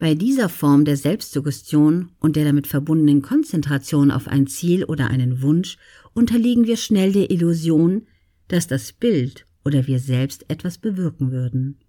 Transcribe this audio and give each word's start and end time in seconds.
Bei 0.00 0.14
dieser 0.14 0.48
Form 0.48 0.84
der 0.84 0.96
Selbstsuggestion 0.96 2.12
und 2.20 2.36
der 2.36 2.44
damit 2.44 2.68
verbundenen 2.68 3.20
Konzentration 3.20 4.12
auf 4.12 4.28
ein 4.28 4.46
Ziel 4.46 4.84
oder 4.84 5.08
einen 5.08 5.42
Wunsch 5.42 5.76
unterliegen 6.14 6.66
wir 6.66 6.76
schnell 6.76 7.12
der 7.12 7.30
Illusion, 7.30 8.06
dass 8.46 8.68
das 8.68 8.92
Bild 8.92 9.44
oder 9.64 9.88
wir 9.88 9.98
selbst 9.98 10.48
etwas 10.48 10.78
bewirken 10.78 11.32
würden. 11.32 11.80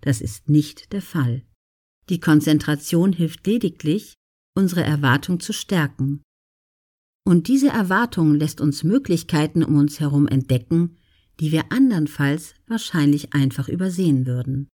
Das 0.00 0.20
ist 0.20 0.48
nicht 0.48 0.92
der 0.92 1.02
Fall. 1.02 1.42
Die 2.08 2.20
Konzentration 2.20 3.12
hilft 3.12 3.46
lediglich, 3.46 4.14
unsere 4.54 4.82
Erwartung 4.82 5.38
zu 5.38 5.52
stärken. 5.52 6.22
Und 7.24 7.48
diese 7.48 7.68
Erwartung 7.68 8.34
lässt 8.34 8.60
uns 8.60 8.84
Möglichkeiten 8.84 9.62
um 9.62 9.76
uns 9.76 10.00
herum 10.00 10.26
entdecken, 10.26 10.96
die 11.40 11.52
wir 11.52 11.70
andernfalls 11.70 12.54
wahrscheinlich 12.66 13.34
einfach 13.34 13.68
übersehen 13.68 14.26
würden. 14.26 14.68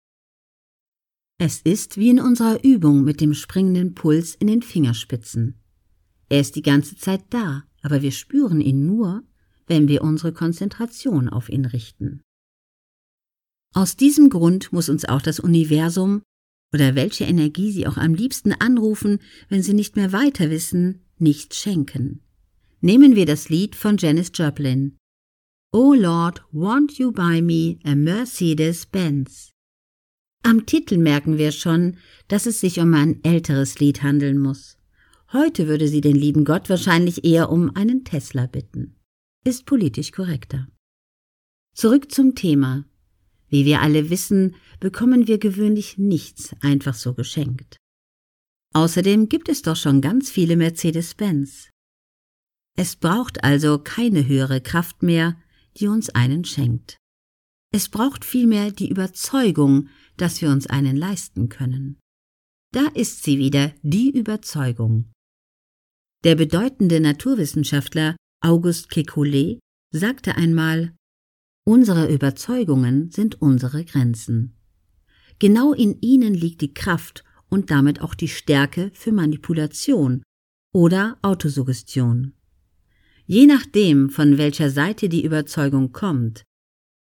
Es 1.42 1.62
ist 1.62 1.96
wie 1.96 2.10
in 2.10 2.20
unserer 2.20 2.62
Übung 2.62 3.02
mit 3.02 3.22
dem 3.22 3.32
springenden 3.32 3.94
Puls 3.94 4.34
in 4.34 4.46
den 4.46 4.60
Fingerspitzen. 4.60 5.58
Er 6.28 6.40
ist 6.40 6.54
die 6.54 6.60
ganze 6.60 6.96
Zeit 6.96 7.22
da, 7.30 7.64
aber 7.80 8.02
wir 8.02 8.12
spüren 8.12 8.60
ihn 8.60 8.84
nur, 8.84 9.22
wenn 9.66 9.88
wir 9.88 10.02
unsere 10.02 10.34
Konzentration 10.34 11.30
auf 11.30 11.48
ihn 11.48 11.64
richten. 11.64 12.20
Aus 13.74 13.96
diesem 13.96 14.28
Grund 14.28 14.70
muss 14.70 14.90
uns 14.90 15.06
auch 15.06 15.22
das 15.22 15.40
Universum 15.40 16.20
oder 16.74 16.94
welche 16.94 17.24
Energie 17.24 17.72
Sie 17.72 17.86
auch 17.86 17.96
am 17.96 18.12
liebsten 18.12 18.52
anrufen, 18.52 19.18
wenn 19.48 19.62
Sie 19.62 19.72
nicht 19.72 19.96
mehr 19.96 20.12
weiter 20.12 20.50
wissen, 20.50 21.06
nicht 21.16 21.54
schenken. 21.54 22.20
Nehmen 22.82 23.16
wir 23.16 23.24
das 23.24 23.48
Lied 23.48 23.76
von 23.76 23.96
Janis 23.96 24.30
Joplin. 24.34 24.98
Oh 25.72 25.94
Lord, 25.94 26.42
won't 26.52 26.98
you 26.98 27.10
buy 27.10 27.40
me 27.40 27.78
a 27.84 27.94
Mercedes-Benz? 27.94 29.52
Am 30.42 30.66
Titel 30.66 30.96
merken 30.96 31.38
wir 31.38 31.52
schon, 31.52 31.98
dass 32.28 32.46
es 32.46 32.60
sich 32.60 32.80
um 32.80 32.94
ein 32.94 33.22
älteres 33.24 33.78
Lied 33.78 34.02
handeln 34.02 34.38
muss. 34.38 34.78
Heute 35.32 35.68
würde 35.68 35.86
sie 35.86 36.00
den 36.00 36.16
lieben 36.16 36.44
Gott 36.44 36.68
wahrscheinlich 36.68 37.24
eher 37.24 37.50
um 37.50 37.74
einen 37.76 38.04
Tesla 38.04 38.46
bitten. 38.46 38.96
Ist 39.44 39.66
politisch 39.66 40.12
korrekter. 40.12 40.66
Zurück 41.74 42.10
zum 42.10 42.34
Thema. 42.34 42.84
Wie 43.48 43.64
wir 43.64 43.80
alle 43.80 44.10
wissen, 44.10 44.56
bekommen 44.80 45.26
wir 45.26 45.38
gewöhnlich 45.38 45.98
nichts 45.98 46.54
einfach 46.60 46.94
so 46.94 47.14
geschenkt. 47.14 47.76
Außerdem 48.72 49.28
gibt 49.28 49.48
es 49.48 49.62
doch 49.62 49.76
schon 49.76 50.00
ganz 50.00 50.30
viele 50.30 50.56
Mercedes-Benz. 50.56 51.68
Es 52.76 52.96
braucht 52.96 53.44
also 53.44 53.78
keine 53.78 54.26
höhere 54.26 54.60
Kraft 54.60 55.02
mehr, 55.02 55.36
die 55.76 55.88
uns 55.88 56.08
einen 56.10 56.44
schenkt. 56.44 56.98
Es 57.72 57.88
braucht 57.88 58.24
vielmehr 58.24 58.72
die 58.72 58.90
Überzeugung, 58.90 59.88
dass 60.16 60.40
wir 60.42 60.50
uns 60.50 60.66
einen 60.66 60.96
leisten 60.96 61.48
können. 61.48 61.98
Da 62.72 62.86
ist 62.94 63.22
sie 63.22 63.38
wieder, 63.38 63.72
die 63.82 64.10
Überzeugung. 64.10 65.10
Der 66.24 66.34
bedeutende 66.34 67.00
Naturwissenschaftler 67.00 68.16
Auguste 68.42 68.88
Kekulé 68.88 69.58
sagte 69.92 70.36
einmal, 70.36 70.94
Unsere 71.66 72.12
Überzeugungen 72.12 73.10
sind 73.10 73.40
unsere 73.40 73.84
Grenzen. 73.84 74.56
Genau 75.38 75.72
in 75.72 76.00
ihnen 76.00 76.34
liegt 76.34 76.62
die 76.62 76.74
Kraft 76.74 77.24
und 77.48 77.70
damit 77.70 78.00
auch 78.00 78.14
die 78.14 78.28
Stärke 78.28 78.90
für 78.94 79.12
Manipulation 79.12 80.22
oder 80.72 81.18
Autosuggestion. 81.22 82.34
Je 83.26 83.46
nachdem, 83.46 84.10
von 84.10 84.38
welcher 84.38 84.70
Seite 84.70 85.08
die 85.08 85.24
Überzeugung 85.24 85.92
kommt, 85.92 86.42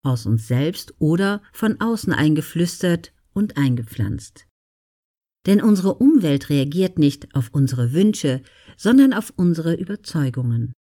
aus 0.08 0.26
uns 0.26 0.48
selbst 0.48 0.96
oder 1.00 1.42
von 1.54 1.80
außen 1.80 2.14
eingeflüstert 2.14 3.14
und 3.34 3.58
eingepflanzt. 3.58 4.48
Denn 5.46 5.62
unsere 5.62 5.96
Umwelt 5.96 6.50
reagiert 6.50 7.00
nicht 7.00 7.34
auf 7.36 7.50
unsere 7.54 7.94
Wünsche, 7.94 8.42
sondern 8.76 9.14
auf 9.14 9.32
unsere 9.36 9.76
Überzeugungen. 9.76 10.74